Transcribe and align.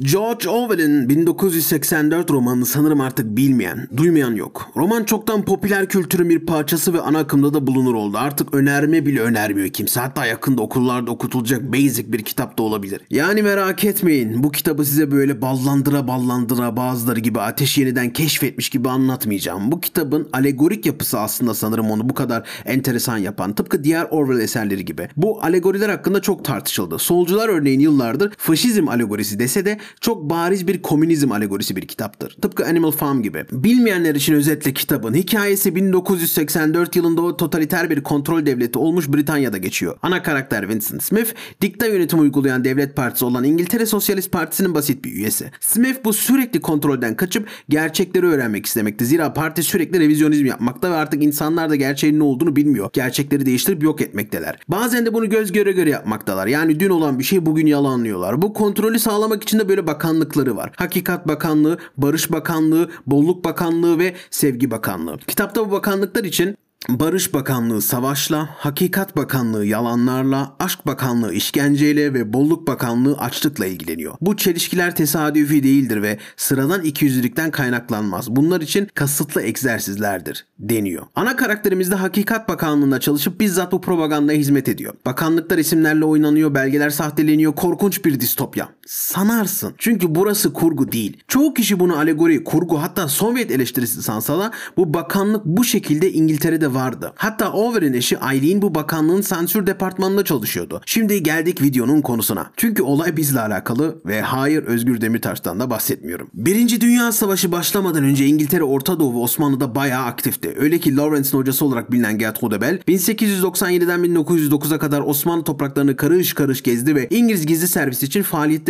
George 0.00 0.48
Orwell'in 0.48 1.08
1984 1.08 2.30
romanını 2.30 2.66
sanırım 2.66 3.00
artık 3.00 3.36
bilmeyen, 3.36 3.88
duymayan 3.96 4.34
yok. 4.34 4.70
Roman 4.76 5.04
çoktan 5.04 5.44
popüler 5.44 5.88
kültürün 5.88 6.28
bir 6.28 6.46
parçası 6.46 6.94
ve 6.94 7.00
ana 7.00 7.18
akımda 7.18 7.54
da 7.54 7.66
bulunur 7.66 7.94
oldu. 7.94 8.18
Artık 8.18 8.54
önerme 8.54 9.06
bile 9.06 9.20
önermiyor 9.20 9.68
kimse. 9.68 10.00
Hatta 10.00 10.26
yakında 10.26 10.62
okullarda 10.62 11.10
okutulacak 11.10 11.72
basic 11.72 12.12
bir 12.12 12.22
kitap 12.22 12.58
da 12.58 12.62
olabilir. 12.62 13.00
Yani 13.10 13.42
merak 13.42 13.84
etmeyin. 13.84 14.42
Bu 14.42 14.50
kitabı 14.50 14.84
size 14.84 15.10
böyle 15.10 15.42
ballandıra 15.42 16.08
ballandıra 16.08 16.76
bazıları 16.76 17.20
gibi 17.20 17.40
ateş 17.40 17.78
yeniden 17.78 18.10
keşfetmiş 18.10 18.68
gibi 18.68 18.88
anlatmayacağım. 18.88 19.72
Bu 19.72 19.80
kitabın 19.80 20.28
alegorik 20.32 20.86
yapısı 20.86 21.20
aslında 21.20 21.54
sanırım 21.54 21.90
onu 21.90 22.08
bu 22.08 22.14
kadar 22.14 22.48
enteresan 22.64 23.18
yapan. 23.18 23.54
Tıpkı 23.54 23.84
diğer 23.84 24.06
Orwell 24.10 24.40
eserleri 24.40 24.84
gibi. 24.84 25.08
Bu 25.16 25.42
alegoriler 25.42 25.88
hakkında 25.88 26.22
çok 26.22 26.44
tartışıldı. 26.44 26.98
Solcular 26.98 27.48
örneğin 27.48 27.80
yıllardır 27.80 28.32
faşizm 28.38 28.88
alegorisi 28.88 29.38
dese 29.38 29.64
de 29.64 29.83
çok 30.00 30.30
bariz 30.30 30.68
bir 30.68 30.82
komünizm 30.82 31.32
alegorisi 31.32 31.76
bir 31.76 31.82
kitaptır. 31.82 32.36
Tıpkı 32.42 32.66
Animal 32.66 32.90
Farm 32.90 33.22
gibi. 33.22 33.44
Bilmeyenler 33.52 34.14
için 34.14 34.34
özetle 34.34 34.72
kitabın 34.72 35.14
hikayesi 35.14 35.74
1984 35.74 36.96
yılında 36.96 37.22
o 37.22 37.36
totaliter 37.36 37.90
bir 37.90 38.02
kontrol 38.02 38.46
devleti 38.46 38.78
olmuş 38.78 39.08
Britanya'da 39.08 39.58
geçiyor. 39.58 39.96
Ana 40.02 40.22
karakter 40.22 40.68
Vincent 40.68 41.02
Smith, 41.02 41.30
dikta 41.60 41.86
yönetimi 41.86 42.22
uygulayan 42.22 42.64
devlet 42.64 42.96
partisi 42.96 43.24
olan 43.24 43.44
İngiltere 43.44 43.86
Sosyalist 43.86 44.32
Partisi'nin 44.32 44.74
basit 44.74 45.04
bir 45.04 45.12
üyesi. 45.12 45.50
Smith 45.60 46.04
bu 46.04 46.12
sürekli 46.12 46.60
kontrolden 46.60 47.16
kaçıp 47.16 47.48
gerçekleri 47.68 48.26
öğrenmek 48.26 48.66
istemekte. 48.66 49.04
Zira 49.04 49.32
parti 49.32 49.62
sürekli 49.62 50.00
revizyonizm 50.00 50.46
yapmakta 50.46 50.90
ve 50.90 50.94
artık 50.94 51.22
insanlar 51.22 51.70
da 51.70 51.76
gerçeğin 51.76 52.18
ne 52.18 52.22
olduğunu 52.22 52.56
bilmiyor. 52.56 52.90
Gerçekleri 52.92 53.46
değiştirip 53.46 53.82
yok 53.82 54.00
etmekteler. 54.00 54.58
Bazen 54.68 55.06
de 55.06 55.14
bunu 55.14 55.30
göz 55.30 55.52
göre 55.52 55.72
göre 55.72 55.90
yapmaktalar. 55.90 56.46
Yani 56.46 56.80
dün 56.80 56.90
olan 56.90 57.18
bir 57.18 57.24
şey 57.24 57.46
bugün 57.46 57.66
yalanlıyorlar. 57.66 58.42
Bu 58.42 58.52
kontrolü 58.52 58.98
sağlamak 58.98 59.42
için 59.42 59.58
de 59.58 59.68
böyle 59.68 59.73
bakanlıkları 59.86 60.56
var. 60.56 60.72
Hakikat 60.76 61.28
Bakanlığı, 61.28 61.78
Barış 61.96 62.32
Bakanlığı, 62.32 62.90
Bolluk 63.06 63.44
Bakanlığı 63.44 63.98
ve 63.98 64.14
Sevgi 64.30 64.70
Bakanlığı. 64.70 65.18
Kitapta 65.18 65.66
bu 65.66 65.70
bakanlıklar 65.70 66.24
için 66.24 66.56
Barış 66.88 67.34
Bakanlığı 67.34 67.82
savaşla, 67.82 68.48
Hakikat 68.56 69.16
Bakanlığı 69.16 69.66
yalanlarla, 69.66 70.56
Aşk 70.58 70.86
Bakanlığı 70.86 71.32
işkenceyle 71.32 72.14
ve 72.14 72.32
Bolluk 72.32 72.68
Bakanlığı 72.68 73.18
açlıkla 73.18 73.66
ilgileniyor. 73.66 74.14
Bu 74.20 74.36
çelişkiler 74.36 74.96
tesadüfi 74.96 75.62
değildir 75.62 76.02
ve 76.02 76.18
sıradan 76.36 76.82
ikiyüzlülükten 76.82 77.50
kaynaklanmaz. 77.50 78.30
Bunlar 78.30 78.60
için 78.60 78.88
kasıtlı 78.94 79.42
egzersizlerdir 79.42 80.46
deniyor. 80.58 81.06
Ana 81.14 81.36
karakterimiz 81.36 81.90
de 81.90 81.94
Hakikat 81.94 82.48
Bakanlığı'nda 82.48 83.00
çalışıp 83.00 83.40
bizzat 83.40 83.72
bu 83.72 83.80
propagandaya 83.80 84.38
hizmet 84.38 84.68
ediyor. 84.68 84.94
Bakanlıklar 85.06 85.58
isimlerle 85.58 86.04
oynanıyor, 86.04 86.54
belgeler 86.54 86.90
sahteleniyor, 86.90 87.54
korkunç 87.54 88.04
bir 88.04 88.20
distopya. 88.20 88.68
Sanarsın. 88.86 89.74
Çünkü 89.78 90.14
burası 90.14 90.52
kurgu 90.52 90.92
değil. 90.92 91.16
Çoğu 91.28 91.54
kişi 91.54 91.80
bunu 91.80 91.96
alegori, 91.96 92.44
kurgu 92.44 92.82
hatta 92.82 93.08
Sovyet 93.08 93.50
eleştirisi 93.50 94.02
sansa 94.02 94.38
da 94.38 94.50
bu 94.76 94.94
bakanlık 94.94 95.44
bu 95.44 95.64
şekilde 95.64 96.12
İngiltere'de 96.12 96.74
vardı. 96.74 97.12
Hatta 97.16 97.52
Over'in 97.52 97.92
eşi 97.92 98.18
Eileen 98.32 98.62
bu 98.62 98.74
bakanlığın 98.74 99.20
sansür 99.20 99.66
departmanında 99.66 100.24
çalışıyordu. 100.24 100.80
Şimdi 100.86 101.22
geldik 101.22 101.62
videonun 101.62 102.00
konusuna. 102.00 102.50
Çünkü 102.56 102.82
olay 102.82 103.16
bizle 103.16 103.40
alakalı 103.40 104.00
ve 104.06 104.20
hayır 104.20 104.62
Özgür 104.62 105.00
Demirtaş'tan 105.00 105.60
da 105.60 105.70
bahsetmiyorum. 105.70 106.28
Birinci 106.34 106.80
Dünya 106.80 107.12
Savaşı 107.12 107.52
başlamadan 107.52 108.04
önce 108.04 108.26
İngiltere, 108.26 108.62
Orta 108.64 109.00
Doğu 109.00 109.14
ve 109.14 109.18
Osmanlı'da 109.18 109.74
bayağı 109.74 110.04
aktifti. 110.04 110.54
Öyle 110.58 110.78
ki 110.78 110.96
Lawrence'ın 110.96 111.38
hocası 111.38 111.64
olarak 111.64 111.92
bilinen 111.92 112.18
Gertrude 112.18 112.60
Bell 112.60 112.78
1897'den 112.88 114.00
1909'a 114.00 114.78
kadar 114.78 115.00
Osmanlı 115.00 115.44
topraklarını 115.44 115.96
karış 115.96 116.34
karış 116.34 116.62
gezdi 116.62 116.94
ve 116.94 117.08
İngiliz 117.10 117.46
gizli 117.46 117.68
servisi 117.68 118.06
için 118.06 118.22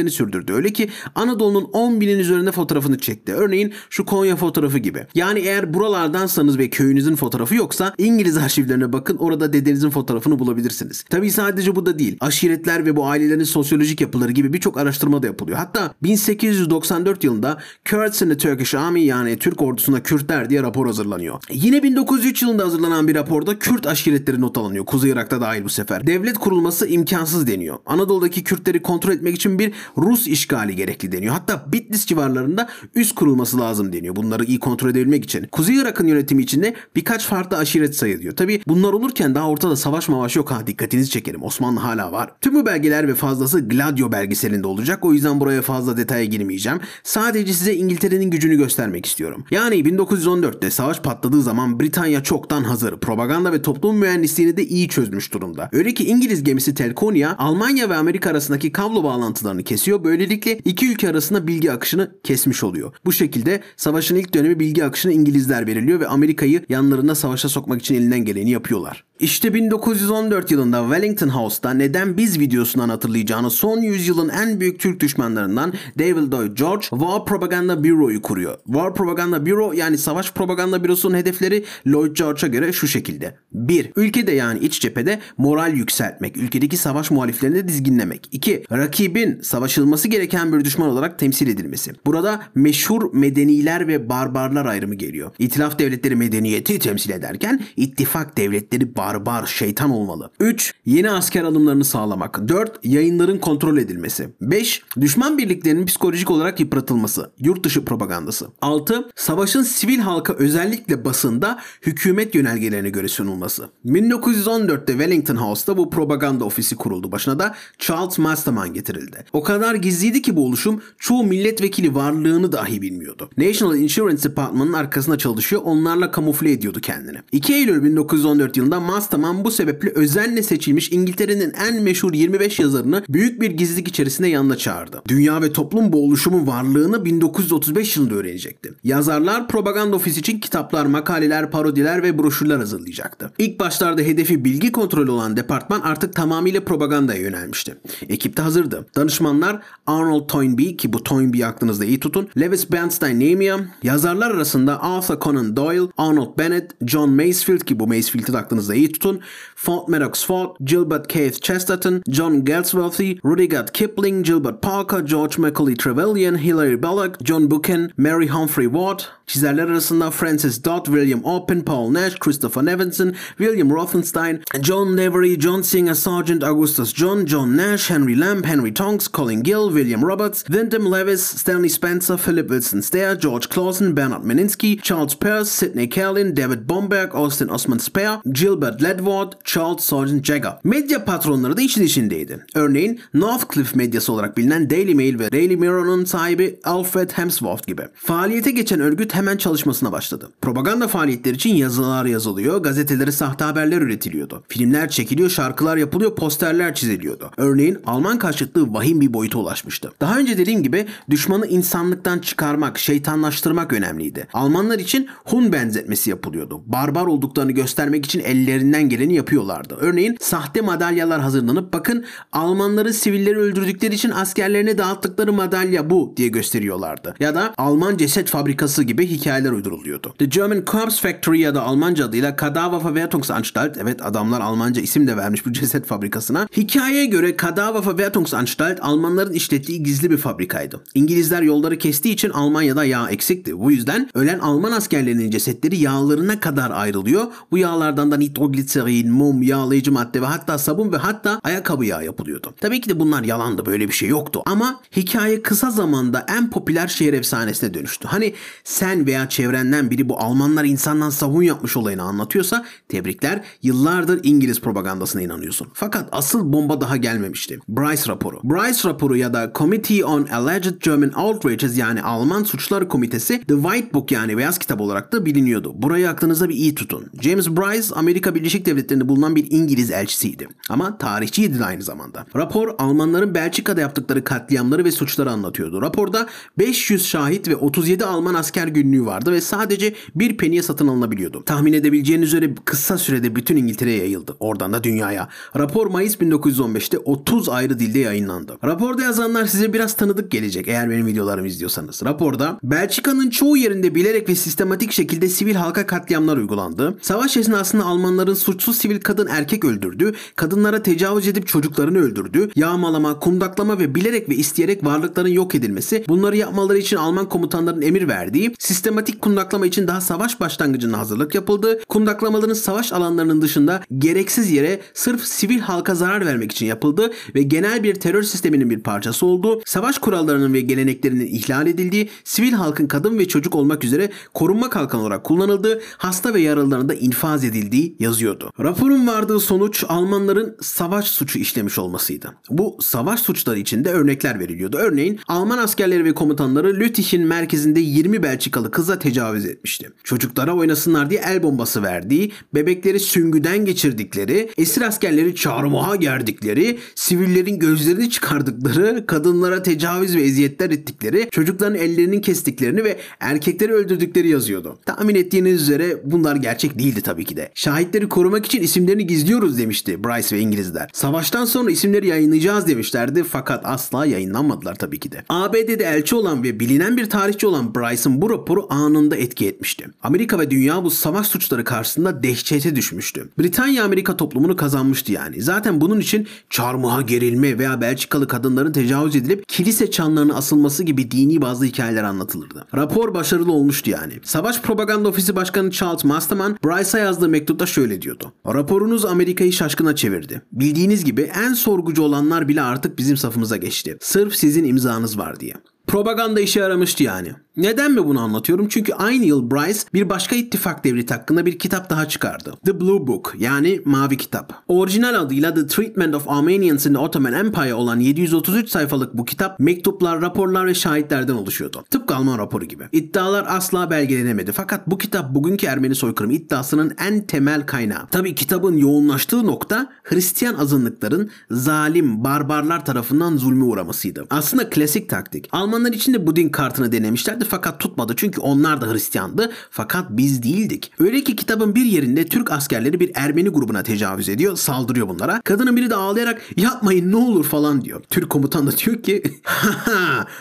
faaliyetlerini 0.05 0.10
sürdürdü. 0.10 0.52
Öyle 0.52 0.72
ki 0.72 0.88
Anadolu'nun 1.14 1.64
10 1.72 2.00
binin 2.00 2.19
üzerinde 2.19 2.52
fotoğrafını 2.52 2.98
çekti. 2.98 3.34
Örneğin 3.34 3.72
şu 3.91 4.05
Konya 4.05 4.36
fotoğrafı 4.36 4.78
gibi. 4.78 5.06
Yani 5.14 5.41
eğer 5.41 5.74
buralardansanız 5.74 6.58
ve 6.58 6.70
köyünüzün 6.70 7.16
fotoğrafı 7.16 7.55
yoksa 7.55 7.94
İngiliz 7.98 8.36
arşivlerine 8.44 8.92
bakın 8.92 9.16
orada 9.16 9.53
dedenizin 9.53 9.91
fotoğrafını 9.91 10.38
bulabilirsiniz. 10.38 11.04
Tabii 11.10 11.31
sadece 11.31 11.76
bu 11.76 11.87
da 11.87 11.98
değil. 11.98 12.16
Aşiretler 12.20 12.87
ve 12.87 12.97
bu 12.97 13.06
ailelerin 13.06 13.44
sosyolojik 13.44 14.00
yapıları 14.00 14.32
gibi 14.32 14.53
birçok 14.53 14.78
araştırma 14.78 15.22
da 15.22 15.26
yapılıyor. 15.26 15.59
Hatta 15.59 15.94
1894 16.03 17.25
yılında 17.25 17.59
Kurds 17.91 18.22
in 18.22 18.28
the 18.28 18.36
Turkish 18.36 18.75
Army 18.75 19.04
yani 19.04 19.38
Türk 19.38 19.62
ordusuna 19.62 20.03
Kürtler 20.03 20.50
diye 20.50 20.62
rapor 20.62 20.86
hazırlanıyor. 20.86 21.41
Yine 21.50 21.82
1903 21.82 22.42
yılında 22.42 22.65
hazırlanan 22.65 23.09
bir 23.09 23.15
raporda 23.15 23.59
Kürt 23.59 23.86
aşiretleri 23.86 24.41
not 24.41 24.59
alınıyor. 24.59 24.84
Kuzey 24.84 25.10
Irak'ta 25.10 25.41
dahil 25.41 25.65
bu 25.65 25.69
sefer. 25.69 26.06
Devlet 26.06 26.38
kurulması 26.38 26.86
imkansız 26.86 27.47
deniyor. 27.47 27.78
Anadolu'daki 27.86 28.44
Kürtleri 28.44 28.82
kontrol 28.82 29.12
etmek 29.12 29.34
için 29.34 29.59
bir 29.59 29.72
Rus 29.99 30.27
işgali 30.27 30.77
gerekli 30.77 31.12
deniyor. 31.12 31.34
Hatta 31.34 31.72
Bitlis 31.72 32.06
civarlarında 32.06 32.69
üst 32.94 33.15
kurulması 33.15 33.59
lazım 33.59 33.93
deniyor. 33.93 34.16
Bunları 34.16 34.44
iyi 34.44 34.59
kontrol 34.59 34.91
edebilmek 34.91 35.25
için. 35.25 35.47
Kuzey 35.53 35.77
Irak'ın 35.77 36.06
yönetimi 36.06 36.43
içinde 36.43 36.75
birkaç 36.97 37.27
farklı 37.27 37.56
aşiret 37.56 37.97
sayılıyor. 37.97 38.37
Tabi 38.37 38.60
bunlar 38.69 38.93
olurken 38.93 39.34
daha 39.34 39.49
ortada 39.49 39.77
savaş 39.77 40.09
mavaş 40.09 40.37
yok 40.37 40.50
ha 40.50 40.66
dikkatinizi 40.66 41.10
çekerim. 41.10 41.43
Osmanlı 41.43 41.81
hala 41.81 42.12
var. 42.12 42.33
Tüm 42.41 42.54
bu 42.54 42.66
belgeler 42.66 43.09
ve 43.09 43.15
fazlası 43.15 43.60
Gladio 43.60 44.12
belgeselinde 44.12 44.66
olacak. 44.66 45.04
O 45.04 45.12
yüzden 45.12 45.41
buraya 45.41 45.62
fazla 45.62 45.97
detaya 45.97 46.25
girmeyeceğim. 46.25 46.81
Sadece 47.03 47.53
size 47.53 47.75
İngiltere'nin 47.75 48.31
gücünü 48.31 48.56
göstermek 48.56 49.06
istiyorum. 49.06 49.44
Yani 49.50 49.75
1914'te 49.77 50.71
savaş 50.71 51.00
patladığı 51.00 51.43
zaman 51.43 51.81
Britanya 51.81 52.22
çoktan 52.22 52.65
hazır. 52.65 52.97
Propaganda 52.97 53.53
ve 53.53 53.62
toplum 53.62 53.97
mühendisliğini 53.97 54.56
de 54.56 54.66
iyi 54.66 54.88
çözmüş 54.88 55.33
durumda. 55.33 55.69
Öyle 55.72 55.94
ki 55.94 56.04
İngiliz 56.04 56.44
gemisi 56.44 56.75
Telkonia 56.75 57.34
Almanya 57.38 57.91
ve 57.91 57.97
Amerika 57.97 58.31
arasındaki 58.31 58.72
kablo 58.72 59.04
bağlantılarını 59.04 59.62
kesiyor. 59.62 59.84
Böylelikle 60.05 60.59
iki 60.65 60.93
ülke 60.93 61.09
arasında 61.09 61.47
bilgi 61.47 61.72
akışını 61.72 62.12
kesmiş 62.25 62.65
oluyor. 62.65 62.93
Bu 63.05 63.12
şekilde 63.12 63.61
savaşın 63.77 64.17
ilk 64.17 64.34
dönemi 64.34 64.61
bilgi 64.61 64.84
akışını 64.84 65.12
İngilizler 65.12 65.67
belirliyor 65.67 66.00
ve 66.00 66.09
Amerika'yı 66.09 66.65
yanlarına 66.69 67.15
savaşa 67.15 67.49
sokmak 67.49 67.81
için 67.81 67.95
elinden 67.95 68.25
geleni 68.25 68.50
yapıyorlar. 68.50 69.05
İşte 69.19 69.54
1914 69.54 70.50
yılında 70.50 70.82
Wellington 70.82 71.28
House'da 71.28 71.70
neden 71.75 72.16
biz 72.16 72.41
videosundan 72.41 72.88
hatırlayacağını 72.88 73.50
son 73.50 73.80
yüzyılın 73.80 74.28
en 74.28 74.60
büyük 74.60 74.80
Türk 74.80 75.00
düşmanlarından 75.00 75.72
David 75.98 76.32
Lloyd 76.32 76.58
George 76.58 76.86
War 76.86 77.24
Propaganda 77.24 77.84
Bureau'yu 77.84 78.22
kuruyor. 78.22 78.58
War 78.66 78.94
Propaganda 78.94 79.47
Bureau 79.47 79.74
yani 79.74 79.98
Savaş 79.98 80.32
Propaganda 80.32 80.84
Bürosu'nun 80.84 81.16
hedefleri 81.16 81.64
Lloyd 81.86 82.16
George'a 82.16 82.48
göre 82.48 82.72
şu 82.72 82.88
şekilde. 82.88 83.38
1. 83.53 83.92
Ülkede 83.97 84.32
yani 84.32 84.58
iç 84.58 84.80
cephede 84.80 85.20
moral 85.38 85.74
yükseltmek, 85.74 86.36
ülkedeki 86.36 86.76
savaş 86.76 87.10
muhaliflerini 87.10 87.69
dizginlemek. 87.69 88.28
2. 88.32 88.64
Rakibin 88.72 89.41
savaşılması 89.41 90.08
gereken 90.08 90.53
bir 90.53 90.64
düşman 90.64 90.88
olarak 90.88 91.19
temsil 91.19 91.48
edilmesi. 91.48 91.92
Burada 92.06 92.42
meşhur 92.54 93.14
medeniler 93.14 93.88
ve 93.88 94.08
barbarlar 94.08 94.66
ayrımı 94.66 94.94
geliyor. 94.94 95.30
İtilaf 95.38 95.78
devletleri 95.78 96.16
medeniyeti 96.16 96.78
temsil 96.78 97.10
ederken 97.10 97.60
ittifak 97.76 98.36
devletleri 98.36 98.97
barbar, 99.04 99.47
şeytan 99.47 99.91
olmalı. 99.91 100.31
3. 100.41 100.75
Yeni 100.87 101.10
asker 101.10 101.44
alımlarını 101.44 101.84
sağlamak. 101.84 102.48
4. 102.48 102.78
Yayınların 102.84 103.38
kontrol 103.38 103.78
edilmesi. 103.78 104.28
5. 104.41 104.82
Düşman 105.00 105.38
birliklerinin 105.38 105.87
psikolojik 105.87 106.31
olarak 106.31 106.60
yıpratılması. 106.60 107.31
Yurt 107.38 107.65
dışı 107.65 107.84
propagandası. 107.84 108.47
6. 108.62 109.09
Savaşın 109.16 109.62
sivil 109.62 109.98
halka 109.98 110.32
özellikle 110.32 111.04
basında 111.04 111.59
hükümet 111.87 112.34
yönergelerine 112.34 112.91
göre 112.91 113.09
sunulması. 113.09 113.69
1914'te 113.87 114.92
Wellington 114.92 115.36
House'da 115.36 115.76
bu 115.76 115.91
propaganda 115.91 116.44
ofisi 116.44 116.76
kuruldu. 116.76 117.12
Başına 117.12 117.38
da 117.38 117.54
Charles 117.78 118.19
Masterman 118.19 118.75
getirildi. 118.75 119.25
O 119.32 119.42
kadar 119.42 119.75
gizliydi 119.75 120.22
ki 120.22 120.36
bu 120.36 120.47
oluşum 120.47 120.82
çoğu 120.98 121.25
milletvekili 121.25 121.94
varlığını 121.94 122.53
dahi 122.53 122.82
bilmiyordu. 122.82 123.31
National 123.38 123.76
Insurance 123.76 124.22
Department'ın 124.22 124.72
arkasında 124.72 125.19
çalışıyor, 125.19 125.62
onlarla 125.65 126.10
kamufle 126.10 126.53
ediyordu 126.53 126.81
kendini. 126.81 127.19
2 127.32 127.54
Eylül 127.54 127.82
1914 127.84 128.56
yılında 128.56 128.81
Masterman 128.94 129.44
bu 129.44 129.50
sebeple 129.50 129.91
özenle 129.91 130.43
seçilmiş 130.43 130.93
İngiltere'nin 130.93 131.53
en 131.69 131.82
meşhur 131.82 132.15
25 132.15 132.59
yazarını 132.59 133.05
büyük 133.09 133.41
bir 133.41 133.50
gizlilik 133.50 133.88
içerisinde 133.88 134.28
yanına 134.28 134.56
çağırdı. 134.56 135.03
Dünya 135.09 135.43
ve 135.43 135.53
toplum 135.53 135.93
bu 135.93 136.05
oluşumun 136.05 136.47
varlığını 136.47 137.04
1935 137.04 137.97
yılında 137.97 138.15
öğrenecekti. 138.15 138.74
Yazarlar 138.84 139.48
propaganda 139.48 139.97
ofisi 139.97 140.21
için 140.21 140.41
kitaplar, 140.41 140.86
makaleler, 140.86 141.51
parodiler 141.51 142.03
ve 142.03 142.18
broşürler 142.18 142.57
hazırlayacaktı. 142.57 143.33
İlk 143.39 143.60
başlarda 143.60 144.03
hedefi 144.03 144.45
bilgi 144.45 144.72
kontrolü 144.72 145.10
olan 145.10 145.36
departman 145.36 145.80
artık 145.80 146.15
tamamıyla 146.15 146.65
propagandaya 146.65 147.21
yönelmişti. 147.21 147.77
Ekip 148.09 148.36
de 148.36 148.42
hazırdı. 148.42 148.86
Danışmanlar 148.97 149.63
Arnold 149.86 150.28
Toynbee 150.28 150.77
ki 150.77 150.92
bu 150.92 151.03
Toynbee'yi 151.03 151.47
aklınızda 151.47 151.84
iyi 151.84 152.01
tutun, 152.01 152.28
Lewis 152.41 152.72
Bernstein 152.72 153.21
Nehemiah, 153.21 153.59
yazarlar 153.83 154.30
arasında 154.30 154.83
Arthur 154.83 155.21
Conan 155.21 155.57
Doyle, 155.57 155.92
Arnold 155.97 156.39
Bennett, 156.39 156.71
John 156.86 157.10
Masefield 157.10 157.60
ki 157.60 157.78
bu 157.78 157.86
Masefield'i 157.86 158.33
de 158.33 158.39
aklınızda 158.39 158.74
iyi 158.74 158.84
tutun. 158.89 159.21
Fort 159.54 159.89
Maddox 159.89 160.22
Ford, 160.22 160.57
Gilbert 160.65 161.09
Keith 161.09 161.41
Chesterton, 161.41 162.03
John 162.09 162.42
Galsworthy, 162.42 163.19
Rudyard 163.22 163.72
Kipling, 163.72 164.22
Gilbert 164.22 164.60
Parker, 164.60 165.01
George 165.01 165.39
Macaulay 165.39 165.75
Trevelyan, 165.75 166.36
Hilary 166.36 166.77
Belloc, 166.77 167.22
John 167.22 167.48
Buchan, 167.48 167.92
Mary 167.97 168.27
Humphrey 168.27 168.66
Ward, 168.66 169.04
Çizerler 169.27 169.69
arasında 169.69 170.10
Francis 170.10 170.65
Dodd, 170.65 170.84
William 170.84 171.25
Oppen, 171.25 171.63
Paul 171.63 171.91
Nash, 171.91 172.15
Christopher 172.15 172.63
Nevinson, 172.63 173.15
William 173.39 173.71
Rothenstein, 173.71 174.42
John 174.60 174.97
Lavery, 174.97 175.41
John 175.41 175.63
Singer 175.63 175.95
Sargent, 175.95 176.45
Augustus 176.45 176.92
John, 176.92 177.27
John 177.27 177.57
Nash, 177.57 177.89
Henry 177.91 178.15
Lamb, 178.15 178.42
Henry 178.42 178.72
Tonks, 178.72 179.09
Colin 179.09 179.42
Gill, 179.42 179.71
William 179.71 180.04
Roberts, 180.04 180.45
Wyndham 180.48 180.84
Levis, 180.84 181.27
Stanley 181.27 181.69
Spencer, 181.69 182.19
Philip 182.19 182.51
Wilson 182.51 182.83
Stair, 182.83 183.16
George 183.16 183.48
Clausen, 183.48 183.95
Bernard 183.95 184.22
Meninsky, 184.25 184.80
Charles 184.83 185.15
Peirce, 185.15 185.51
Sidney 185.51 185.87
Carlin, 185.87 186.34
David 186.34 186.66
Bomberg, 186.66 187.15
Austin 187.15 187.48
Osman 187.51 187.78
Spare, 187.78 188.21
Gilbert 188.30 188.73
Ledward, 188.82 189.32
Charles 189.44 189.80
Sargent 189.80 190.24
Jagger. 190.24 190.59
Medya 190.65 191.04
patronları 191.04 191.56
da 191.56 191.62
işin 191.62 191.82
içindeydi. 191.82 192.47
Örneğin 192.54 193.00
Northcliffe 193.15 193.76
medyası 193.76 194.12
olarak 194.12 194.36
bilinen 194.36 194.71
Daily 194.71 194.94
Mail 194.94 195.18
ve 195.18 195.32
Daily 195.32 195.56
Mirror'ın 195.56 196.04
sahibi 196.04 196.60
Alfred 196.65 197.10
Hemsworth 197.10 197.66
gibi. 197.66 197.82
Faaliyete 197.94 198.50
geçen 198.50 198.80
örgüt 198.80 199.15
hemen 199.15 199.36
çalışmasına 199.36 199.92
başladı. 199.92 200.30
Propaganda 200.41 200.88
faaliyetleri 200.88 201.34
için 201.34 201.54
yazılar 201.54 202.04
yazılıyor, 202.04 202.62
gazetelere 202.62 203.12
sahte 203.12 203.44
haberler 203.44 203.80
üretiliyordu. 203.80 204.44
Filmler 204.48 204.88
çekiliyor, 204.88 205.30
şarkılar 205.30 205.77
yapılıyor, 205.77 206.15
posterler 206.15 206.74
çiziliyordu. 206.74 207.30
Örneğin 207.36 207.78
Alman 207.86 208.18
karşıtlığı 208.18 208.74
vahim 208.74 209.00
bir 209.00 209.15
boyuta 209.15 209.38
ulaşmıştı. 209.38 209.92
Daha 210.00 210.18
önce 210.18 210.38
dediğim 210.38 210.62
gibi 210.62 210.86
düşmanı 211.10 211.47
insanlıktan 211.47 212.18
çıkarmak, 212.18 212.78
şeytanlaştırmak 212.78 213.72
önemliydi. 213.72 214.27
Almanlar 214.32 214.78
için 214.78 215.09
Hun 215.24 215.53
benzetmesi 215.53 216.10
yapılıyordu. 216.10 216.62
Barbar 216.66 217.06
olduklarını 217.06 217.53
göstermek 217.53 218.04
için 218.04 218.20
ellerinden 218.65 218.89
geleni 218.89 219.15
yapıyorlardı. 219.15 219.77
Örneğin 219.81 220.16
sahte 220.21 220.61
madalyalar 220.61 221.21
hazırlanıp 221.21 221.72
bakın 221.72 222.05
Almanları 222.33 222.93
sivilleri 222.95 223.39
öldürdükleri 223.39 223.95
için 223.95 224.11
askerlerine 224.11 224.78
dağıttıkları 224.78 225.33
madalya 225.33 225.91
bu 225.91 226.15
diye 226.16 226.28
gösteriyorlardı. 226.28 227.15
Ya 227.21 227.34
da 227.34 227.55
Alman 227.59 227.97
ceset 227.97 228.28
fabrikası 228.28 228.83
gibi 228.83 229.07
hikayeler 229.07 229.51
uyduruluyordu. 229.51 230.15
The 230.19 230.25
German 230.25 230.63
Corpse 230.66 231.13
Factory 231.13 231.41
ya 231.41 231.55
da 231.55 231.63
Almanca 231.63 232.07
adıyla 232.07 232.37
Kadaververwertungsanstalt 232.37 233.77
evet 233.83 234.07
adamlar 234.07 234.41
Almanca 234.41 234.83
isim 234.83 235.07
de 235.07 235.16
vermiş 235.16 235.47
bu 235.47 235.53
ceset 235.53 235.87
fabrikasına. 235.87 236.49
Hikayeye 236.57 237.07
göre 237.07 237.37
Kadaververwertungsanstalt 237.37 238.78
Almanların 238.83 239.33
işlettiği 239.33 239.83
gizli 239.83 240.11
bir 240.11 240.16
fabrikaydı. 240.16 240.81
İngilizler 240.95 241.43
yolları 241.43 241.78
kestiği 241.78 242.15
için 242.15 242.31
Almanya'da 242.31 242.84
yağ 242.84 243.09
eksikti. 243.11 243.59
Bu 243.59 243.71
yüzden 243.71 244.11
ölen 244.15 244.39
Alman 244.39 244.72
askerlerinin 244.72 245.31
cesetleri 245.31 245.77
yağlarına 245.77 246.41
kadar 246.41 246.71
ayrılıyor. 246.71 247.25
Bu 247.51 247.59
yağlardan 247.59 248.11
da 248.11 248.16
nitrogliserin, 248.54 249.12
mum, 249.12 249.42
yağlayıcı 249.42 249.92
madde 249.92 250.22
ve 250.22 250.27
hatta 250.27 250.59
sabun 250.59 250.92
ve 250.92 250.97
hatta 250.97 251.41
ayakkabı 251.42 251.84
yağı 251.84 252.04
yapılıyordu. 252.04 252.54
Tabii 252.60 252.80
ki 252.80 252.91
de 252.91 253.01
bunlar 253.01 253.22
yalandı 253.22 253.66
böyle 253.66 253.89
bir 253.89 253.92
şey 253.92 254.09
yoktu 254.09 254.42
ama 254.47 254.80
hikaye 254.97 255.42
kısa 255.42 255.71
zamanda 255.71 256.26
en 256.28 256.50
popüler 256.50 256.88
şehir 256.88 257.12
efsanesine 257.12 257.75
dönüştü. 257.75 258.09
Hani 258.09 258.35
sen 258.64 259.06
veya 259.06 259.28
çevrenden 259.28 259.90
biri 259.90 260.09
bu 260.09 260.18
Almanlar 260.18 260.64
insandan 260.64 261.11
sabun 261.11 261.42
yapmış 261.42 261.76
olayını 261.76 262.02
anlatıyorsa 262.02 262.64
tebrikler 262.88 263.45
yıllardır 263.62 264.21
İngiliz 264.23 264.61
propagandasına 264.61 265.23
inanıyorsun. 265.23 265.68
Fakat 265.75 266.09
asıl 266.12 266.52
bomba 266.52 266.80
daha 266.80 266.97
gelmemişti. 266.97 267.59
Bryce 267.68 268.09
raporu. 268.09 268.40
Bryce 268.45 268.88
raporu 268.88 269.16
ya 269.16 269.35
da 269.35 269.52
Committee 269.54 270.04
on 270.04 270.26
Alleged 270.26 270.83
German 270.83 271.12
Outrages 271.16 271.78
yani 271.78 272.02
Alman 272.02 272.42
Suçlar 272.45 272.88
Komitesi 272.88 273.40
The 273.49 273.54
White 273.54 273.95
Book 273.95 274.12
yani 274.12 274.38
Beyaz 274.38 274.59
Kitap 274.59 274.80
olarak 274.80 275.12
da 275.12 275.26
biliniyordu. 275.26 275.73
Burayı 275.75 276.09
aklınıza 276.09 276.49
bir 276.49 276.54
iyi 276.54 276.75
tutun. 276.75 277.06
James 277.21 277.49
Bryce 277.49 277.95
Amerika 277.95 278.35
Birleşik 278.35 278.43
Devletleri'nde 278.44 279.08
bulunan 279.08 279.37
bir 279.37 279.46
İngiliz 279.50 279.90
elçisiydi. 279.90 280.49
Ama 280.68 280.99
tarihçiydi 280.99 281.58
de 281.58 281.64
aynı 281.64 281.82
zamanda. 281.82 282.26
Rapor 282.37 282.75
Almanların 282.78 283.35
Belçika'da 283.35 283.80
yaptıkları 283.80 284.25
katliamları 284.25 284.85
ve 284.85 284.92
suçları 284.92 285.30
anlatıyordu. 285.30 285.82
Raporda 285.82 286.26
500 286.58 287.06
şahit 287.06 287.49
ve 287.49 287.56
37 287.56 288.04
Alman 288.04 288.35
asker 288.35 288.66
günlüğü 288.66 289.06
vardı 289.06 289.32
ve 289.32 289.40
sadece 289.40 289.94
bir 290.14 290.37
peniye 290.37 290.62
satın 290.62 290.88
alınabiliyordu. 290.88 291.44
Tahmin 291.44 291.73
edebileceğiniz 291.73 292.28
üzere 292.28 292.54
kısa 292.64 292.99
sürede 292.99 293.37
bütün 293.37 293.56
İngiltere'ye 293.56 293.99
yayıldı. 293.99 294.37
Oradan 294.40 294.73
da 294.73 294.85
dünyaya. 294.85 295.28
Rapor 295.56 295.87
Mayıs 295.87 296.16
1915'te 296.16 296.99
30 296.99 297.49
ayrı 297.49 297.78
dilde 297.78 297.99
yayınlandı. 297.99 298.58
Raporda 298.64 299.02
yazanlar 299.02 299.46
size 299.46 299.73
biraz 299.73 299.96
tanıdık 299.96 300.30
gelecek 300.30 300.68
eğer 300.68 300.90
benim 300.90 301.06
videolarımı 301.06 301.46
izliyorsanız. 301.46 302.02
Raporda 302.04 302.58
Belçika'nın 302.62 303.30
çoğu 303.30 303.56
yerinde 303.56 303.94
bilerek 303.94 304.28
ve 304.28 304.35
sistematik 304.35 304.92
şekilde 304.92 305.28
sivil 305.28 305.54
halka 305.54 305.87
katliamlar 305.87 306.37
uygulandı. 306.37 306.99
Savaş 307.02 307.37
esnasında 307.37 307.85
Almanların 307.85 308.24
suçsuz 308.32 308.76
sivil 308.76 309.00
kadın 309.00 309.26
erkek 309.26 309.64
öldürdü, 309.64 310.14
kadınlara 310.37 310.82
tecavüz 310.82 311.28
edip 311.28 311.47
çocuklarını 311.47 311.99
öldürdü, 311.99 312.50
yağmalama, 312.56 313.18
kundaklama 313.18 313.78
ve 313.78 313.94
bilerek 313.94 314.28
ve 314.28 314.35
isteyerek 314.35 314.85
varlıkların 314.85 315.28
yok 315.28 315.54
edilmesi, 315.54 316.04
bunları 316.09 316.37
yapmaları 316.37 316.78
için 316.78 316.97
Alman 316.97 317.28
komutanların 317.28 317.82
emir 317.82 318.09
verdiği, 318.09 318.54
sistematik 318.59 319.23
kundaklama 319.23 319.66
için 319.66 319.88
daha 319.88 320.00
savaş 320.00 320.40
başlangıcında 320.40 320.99
hazırlık 320.99 321.35
yapıldı, 321.35 321.80
kundaklamaların 321.88 322.54
savaş 322.54 322.92
alanlarının 322.92 323.42
dışında 323.42 323.82
gereksiz 323.99 324.50
yere 324.50 324.80
sırf 324.94 325.25
sivil 325.25 325.61
halka 325.61 325.94
zarar 325.94 326.26
vermek 326.26 326.52
için 326.52 326.66
yapıldı 326.66 327.12
ve 327.35 327.42
genel 327.42 327.82
bir 327.82 327.94
terör 327.94 328.23
sisteminin 328.23 328.70
bir 328.70 328.80
parçası 328.80 329.26
oldu, 329.26 329.62
savaş 329.66 329.99
kurallarının 329.99 330.54
ve 330.54 330.61
geleneklerinin 330.61 331.26
ihlal 331.26 331.66
edildiği, 331.66 332.11
sivil 332.25 332.52
halkın 332.52 332.87
kadın 332.87 333.18
ve 333.18 333.28
çocuk 333.28 333.54
olmak 333.54 333.85
üzere 333.85 334.11
korunma 334.35 334.70
kalkan 334.70 335.00
olarak 335.00 335.25
kullanıldığı, 335.25 335.80
hasta 335.97 336.35
ve 336.35 336.40
yaralıların 336.40 336.88
da 336.88 336.94
infaz 336.94 337.44
edildiği 337.44 337.97
yazıyordu. 338.14 338.50
Raporun 338.61 339.07
vardığı 339.07 339.40
sonuç 339.40 339.85
Almanların 339.88 340.57
savaş 340.61 341.09
suçu 341.09 341.38
işlemiş 341.38 341.78
olmasıydı. 341.78 342.35
Bu 342.50 342.76
savaş 342.81 343.21
suçları 343.21 343.59
için 343.59 343.85
de 343.85 343.90
örnekler 343.90 344.40
veriliyordu. 344.40 344.76
Örneğin 344.76 345.21
Alman 345.28 345.59
askerleri 345.59 346.05
ve 346.05 346.14
komutanları 346.14 346.75
Lüttich'in 346.75 347.26
merkezinde 347.26 347.81
20 347.81 348.23
Belçikalı 348.23 348.71
kıza 348.71 348.99
tecavüz 348.99 349.47
etmişti. 349.47 349.90
Çocuklara 350.05 350.55
oynasınlar 350.55 351.11
diye 351.11 351.21
el 351.26 351.43
bombası 351.43 351.83
verdiği, 351.83 352.33
bebekleri 352.55 353.00
süngüden 353.00 353.64
geçirdikleri, 353.64 354.50
esir 354.59 354.83
askerleri 354.83 355.35
çarmıha 355.35 355.97
gerdikleri, 355.97 356.78
sivillerin 356.95 357.59
gözlerini 357.59 358.11
çıkardıkları, 358.11 359.07
kadınlara 359.07 359.62
tecavüz 359.62 360.16
ve 360.16 360.23
eziyetler 360.23 360.71
ettikleri, 360.71 361.28
çocukların 361.31 361.78
ellerinin 361.78 362.21
kestiklerini 362.21 362.85
ve 362.85 362.99
erkekleri 363.21 363.73
öldürdükleri 363.73 364.28
yazıyordu. 364.28 364.78
Tahmin 364.87 365.14
ettiğiniz 365.14 365.62
üzere 365.62 365.97
bunlar 366.05 366.37
gerçek 366.37 366.78
değildi 366.78 367.00
tabii 367.00 367.25
ki 367.25 367.37
de. 367.37 367.50
Şahitleri 367.55 368.03
korumak 368.09 368.47
için 368.47 368.62
isimlerini 368.62 369.06
gizliyoruz 369.06 369.59
demişti 369.59 370.04
Bryce 370.04 370.37
ve 370.37 370.40
İngilizler. 370.40 370.90
Savaştan 370.92 371.45
sonra 371.45 371.71
isimleri 371.71 372.06
yayınlayacağız 372.06 372.66
demişlerdi 372.66 373.25
fakat 373.25 373.66
asla 373.66 374.06
yayınlanmadılar 374.06 374.75
tabii 374.75 375.00
ki 375.00 375.12
de. 375.12 375.25
ABD'de 375.28 375.85
elçi 375.85 376.14
olan 376.14 376.42
ve 376.42 376.61
bilinen 376.61 376.97
bir 376.97 377.11
tarihçi 377.11 377.47
olan 377.47 377.75
Bryce'ın 377.75 378.23
bu 378.23 378.30
raporu 378.30 378.66
anında 378.71 379.16
etki 379.16 379.47
etmişti. 379.47 379.87
Amerika 380.02 380.38
ve 380.38 380.50
dünya 380.50 380.85
bu 380.85 380.90
savaş 380.90 381.26
suçları 381.26 381.64
karşısında 381.64 382.23
dehşete 382.23 382.76
düşmüştü. 382.76 383.28
Britanya 383.38 383.85
Amerika 383.85 384.16
toplumunu 384.16 384.56
kazanmıştı 384.56 385.12
yani. 385.12 385.42
Zaten 385.42 385.80
bunun 385.80 386.00
için 386.00 386.26
çarmıha 386.50 387.02
gerilme 387.02 387.59
veya 387.59 387.80
Belçikalı 387.80 388.28
kadınların 388.28 388.73
tecavüz 388.73 389.16
edilip 389.16 389.49
kilise 389.49 389.90
çanlarına 389.90 390.35
asılması 390.35 390.83
gibi 390.83 391.11
dini 391.11 391.42
bazı 391.42 391.64
hikayeler 391.64 392.04
anlatılırdı. 392.04 392.66
Rapor 392.75 393.14
başarılı 393.14 393.52
olmuştu 393.52 393.90
yani. 393.90 394.12
Savaş 394.23 394.61
Propaganda 394.61 395.08
Ofisi 395.08 395.37
Başkanı 395.37 395.70
Charles 395.70 396.04
Masterman 396.04 396.56
Bryce'a 396.64 397.00
yazdığı 397.00 397.28
mektupta 397.28 397.66
şöyle 397.66 397.93
diyordu. 398.02 398.32
Raporunuz 398.46 399.04
Amerika'yı 399.04 399.52
şaşkına 399.52 399.96
çevirdi. 399.96 400.42
Bildiğiniz 400.52 401.04
gibi 401.04 401.22
en 401.22 401.52
sorgucu 401.52 402.02
olanlar 402.02 402.48
bile 402.48 402.62
artık 402.62 402.98
bizim 402.98 403.16
safımıza 403.16 403.56
geçti. 403.56 403.96
Sırf 404.00 404.36
sizin 404.36 404.64
imzanız 404.64 405.18
var 405.18 405.40
diye. 405.40 405.54
Propaganda 405.86 406.40
işe 406.40 406.60
yaramıştı 406.60 407.02
yani. 407.02 407.32
Neden 407.56 407.92
mi 407.92 408.04
bunu 408.04 408.20
anlatıyorum? 408.20 408.68
Çünkü 408.68 408.92
aynı 408.92 409.24
yıl 409.24 409.50
Bryce 409.50 409.80
bir 409.94 410.08
başka 410.08 410.36
ittifak 410.36 410.84
devleti 410.84 411.14
hakkında 411.14 411.46
bir 411.46 411.58
kitap 411.58 411.90
daha 411.90 412.08
çıkardı. 412.08 412.54
The 412.64 412.80
Blue 412.80 413.06
Book 413.06 413.34
yani 413.38 413.80
Mavi 413.84 414.16
Kitap. 414.16 414.52
Orijinal 414.68 415.20
adıyla 415.20 415.54
The 415.54 415.66
Treatment 415.66 416.14
of 416.14 416.28
Armenians 416.28 416.86
in 416.86 416.92
the 416.92 416.98
Ottoman 416.98 417.32
Empire 417.32 417.74
olan 417.74 418.00
733 418.00 418.68
sayfalık 418.68 419.14
bu 419.14 419.24
kitap 419.24 419.60
mektuplar, 419.60 420.22
raporlar 420.22 420.66
ve 420.66 420.74
şahitlerden 420.74 421.34
oluşuyordu. 421.34 421.84
Tıpkı 421.90 422.14
Alman 422.14 422.38
raporu 422.38 422.64
gibi. 422.64 422.84
İddialar 422.92 423.46
asla 423.48 423.90
belgelenemedi 423.90 424.52
fakat 424.52 424.86
bu 424.86 424.98
kitap 424.98 425.34
bugünkü 425.34 425.66
Ermeni 425.66 425.94
soykırım 425.94 426.30
iddiasının 426.30 426.94
en 426.98 427.26
temel 427.26 427.66
kaynağı. 427.66 428.06
Tabi 428.06 428.34
kitabın 428.34 428.76
yoğunlaştığı 428.76 429.46
nokta 429.46 429.92
Hristiyan 430.02 430.54
azınlıkların 430.54 431.30
zalim, 431.50 432.24
barbarlar 432.24 432.84
tarafından 432.84 433.36
zulmü 433.36 433.64
uğramasıydı. 433.64 434.26
Aslında 434.30 434.70
klasik 434.70 435.10
taktik. 435.10 435.48
Alman 435.52 435.74
Almanlar 435.75 435.93
için 435.93 436.14
de 436.14 436.26
bu 436.26 436.37
din 436.37 436.49
kartını 436.49 436.93
denemişlerdi 436.93 437.45
fakat 437.45 437.81
tutmadı 437.81 438.12
çünkü 438.16 438.40
onlar 438.40 438.81
da 438.81 438.93
Hristiyandı 438.93 439.52
fakat 439.71 440.07
biz 440.11 440.43
değildik. 440.43 440.93
Öyle 440.99 441.25
ki 441.25 441.37
kitabın 441.37 441.75
bir 441.75 441.85
yerinde 441.85 442.26
Türk 442.26 442.50
askerleri 442.50 443.00
bir 443.00 443.11
Ermeni 443.14 443.49
grubuna 443.49 443.83
tecavüz 443.83 444.28
ediyor, 444.28 444.57
saldırıyor 444.57 445.09
bunlara. 445.09 445.40
Kadının 445.45 445.76
biri 445.76 445.90
de 445.90 445.95
ağlayarak 445.95 446.43
yapmayın 446.57 447.12
ne 447.12 447.16
olur 447.16 447.45
falan 447.45 447.85
diyor. 447.85 448.02
Türk 448.11 448.31
komutan 448.31 448.66
da 448.66 448.71
diyor 448.76 449.02
ki 449.02 449.23